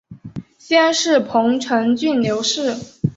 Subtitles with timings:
[0.57, 2.73] 先世彭城郡刘氏。